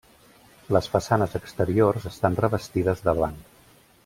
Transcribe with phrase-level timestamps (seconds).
[0.75, 3.57] Les façanes exteriors estan revestides de blanc.